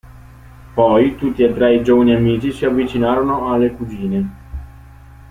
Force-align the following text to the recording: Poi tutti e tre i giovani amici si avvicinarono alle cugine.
Poi 0.73 1.15
tutti 1.15 1.43
e 1.43 1.53
tre 1.53 1.75
i 1.75 1.83
giovani 1.83 2.15
amici 2.15 2.51
si 2.51 2.65
avvicinarono 2.65 3.53
alle 3.53 3.69
cugine. 3.71 4.33